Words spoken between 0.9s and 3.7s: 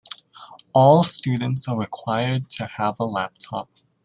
students are required to have a laptop.